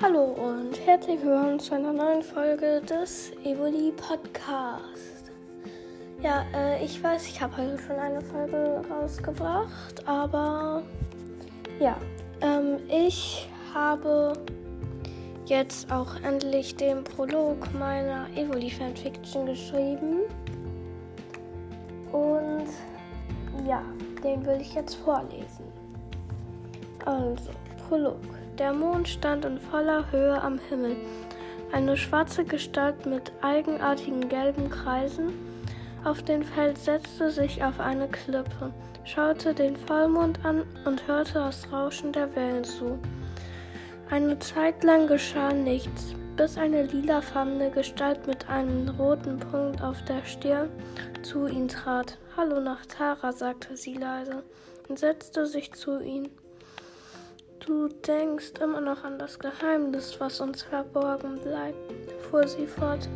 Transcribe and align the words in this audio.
Hallo 0.00 0.26
und 0.26 0.78
herzlich 0.86 1.20
willkommen 1.24 1.58
zu 1.58 1.74
einer 1.74 1.92
neuen 1.92 2.22
Folge 2.22 2.80
des 2.82 3.32
Evoli 3.42 3.92
Podcast. 3.96 5.32
Ja, 6.22 6.46
äh, 6.54 6.84
ich 6.84 7.02
weiß, 7.02 7.26
ich 7.26 7.40
habe 7.40 7.56
heute 7.56 7.76
schon 7.80 7.96
eine 7.96 8.20
Folge 8.20 8.80
rausgebracht, 8.88 10.06
aber 10.06 10.84
ja, 11.80 11.96
ähm, 12.42 12.76
ich 12.88 13.48
habe 13.74 14.34
jetzt 15.46 15.90
auch 15.90 16.14
endlich 16.22 16.76
den 16.76 17.02
Prolog 17.02 17.56
meiner 17.76 18.28
Evoli 18.36 18.70
Fanfiction 18.70 19.46
geschrieben 19.46 20.20
und 22.12 22.68
ja, 23.66 23.82
den 24.22 24.46
will 24.46 24.60
ich 24.60 24.74
jetzt 24.74 24.94
vorlesen. 24.94 25.64
Also, 27.04 27.50
Prolog. 27.88 28.37
Der 28.58 28.72
Mond 28.72 29.08
stand 29.08 29.44
in 29.44 29.58
voller 29.58 30.10
Höhe 30.10 30.40
am 30.40 30.58
Himmel. 30.68 30.96
Eine 31.72 31.96
schwarze 31.96 32.44
Gestalt 32.44 33.06
mit 33.06 33.32
eigenartigen 33.42 34.28
gelben 34.28 34.70
Kreisen 34.70 35.32
auf 36.04 36.22
dem 36.22 36.42
Feld 36.42 36.78
setzte 36.78 37.30
sich 37.30 37.62
auf 37.62 37.80
eine 37.80 38.08
Klippe, 38.08 38.72
schaute 39.04 39.52
den 39.52 39.76
Vollmond 39.76 40.44
an 40.44 40.64
und 40.84 41.06
hörte 41.06 41.34
das 41.34 41.70
Rauschen 41.72 42.12
der 42.12 42.34
Wellen 42.36 42.64
zu. 42.64 42.98
Eine 44.08 44.38
Zeit 44.38 44.84
lang 44.84 45.06
geschah 45.06 45.52
nichts, 45.52 46.14
bis 46.36 46.56
eine 46.56 46.84
lilafarbene 46.84 47.70
Gestalt 47.70 48.26
mit 48.26 48.48
einem 48.48 48.88
roten 48.90 49.38
Punkt 49.38 49.82
auf 49.82 50.02
der 50.04 50.24
Stirn 50.24 50.70
zu 51.22 51.46
ihm 51.46 51.68
trat. 51.68 52.16
Hallo 52.36 52.60
nach 52.60 52.86
Tara, 52.86 53.32
sagte 53.32 53.76
sie 53.76 53.94
leise 53.94 54.44
und 54.88 54.98
setzte 54.98 55.46
sich 55.46 55.72
zu 55.72 56.00
ihm. 56.00 56.30
Du 57.68 57.86
denkst 57.86 58.52
immer 58.64 58.80
noch 58.80 59.04
an 59.04 59.18
das 59.18 59.38
Geheimnis, 59.38 60.18
was 60.18 60.40
uns 60.40 60.62
verborgen 60.62 61.38
bleibt, 61.38 61.76
fuhr 62.22 62.48
sie 62.48 62.66
fort. 62.66 63.06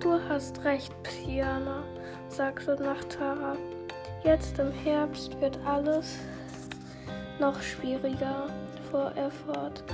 Du 0.00 0.18
hast 0.26 0.64
recht, 0.64 0.90
Piana, 1.02 1.84
sagte 2.30 2.82
Nachtara. 2.82 3.54
Jetzt 4.24 4.58
im 4.58 4.70
Herbst 4.70 5.38
wird 5.42 5.58
alles 5.66 6.16
noch 7.40 7.60
schwieriger, 7.60 8.46
fuhr 8.90 9.12
er 9.16 9.30
fort. 9.30 9.84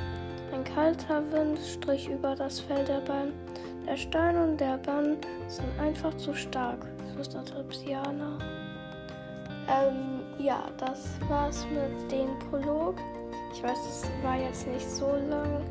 Ein 0.53 0.63
kalter 0.63 1.21
Wind 1.33 1.59
strich 1.59 2.09
über 2.09 2.37
das 2.37 2.61
Fell 2.61 2.85
der 2.85 3.01
Bein. 3.01 3.33
Der 3.89 3.97
Stein 3.97 4.37
und 4.37 4.61
der 4.61 4.79
Bann 4.79 5.17
sind 5.49 5.81
einfach 5.81 6.17
zu 6.17 6.33
stark, 6.33 6.87
flüsterte 7.13 7.65
Piana. 7.65 8.39
Ähm, 9.67 10.28
ja, 10.39 10.71
das 10.79 11.19
war's 11.29 11.67
mit 11.67 12.11
dem 12.11 12.39
Prolog. 12.51 12.97
Ich 13.53 13.63
weiß, 13.63 13.79
es 13.89 14.11
war 14.23 14.37
jetzt 14.37 14.67
nicht 14.67 14.89
so 14.89 15.07
lang, 15.29 15.65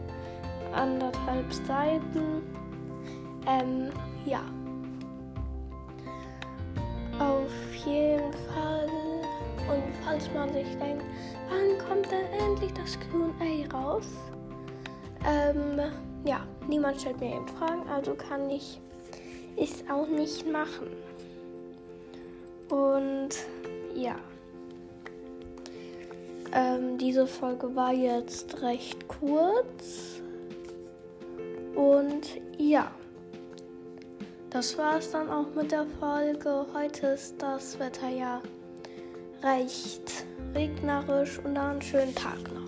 anderthalb 0.74 1.52
Seiten. 1.54 2.44
Ähm, 3.48 3.90
ja. 4.26 4.42
Auf 7.20 7.52
jeden 7.86 8.34
Fall. 8.34 8.90
Und 9.70 9.84
falls 10.04 10.30
man 10.34 10.52
sich 10.54 10.68
denkt, 10.78 11.04
wann 11.50 11.78
kommt 11.88 12.12
denn 12.12 12.26
endlich 12.40 12.74
das 12.74 12.98
QA 13.00 13.78
raus? 13.78 14.08
Ähm, 15.26 15.80
ja, 16.26 16.46
niemand 16.68 17.02
stellt 17.02 17.20
mir 17.20 17.36
eben 17.36 17.48
Fragen, 17.48 17.88
also 17.90 18.16
kann 18.16 18.50
ich 18.50 18.80
es 19.58 19.84
auch 19.90 20.08
nicht 20.08 20.50
machen. 20.50 20.88
Und 22.70 23.30
ja. 23.96 24.16
Ähm, 26.54 26.98
diese 26.98 27.28
Folge 27.28 27.76
war 27.76 27.94
jetzt 27.94 28.62
recht 28.62 29.08
kurz. 29.08 30.22
Und 31.76 32.28
ja, 32.58 32.92
das 34.50 34.78
war 34.78 34.98
es 34.98 35.12
dann 35.12 35.30
auch 35.30 35.54
mit 35.56 35.72
der 35.72 35.86
Folge. 36.00 36.66
Heute 36.74 37.08
ist 37.08 37.36
das 37.42 37.78
Wetter 37.80 38.10
ja 38.10 38.42
recht 39.44 40.26
regnerisch 40.56 41.40
und 41.40 41.56
dann 41.56 41.72
einen 41.72 41.82
schönen 41.82 42.16
Tag 42.16 42.40
noch. 42.54 42.67